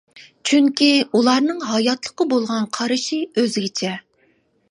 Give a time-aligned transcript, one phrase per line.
[0.51, 0.87] چۈنكى
[1.19, 3.95] ئۇلارنىڭ ھاياتلىققا بولغان قارىشى ئۆزگىچە.